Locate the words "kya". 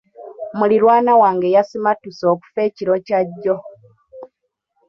3.05-3.19